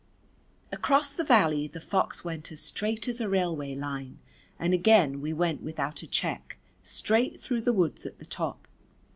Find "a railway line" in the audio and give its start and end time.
3.21-4.17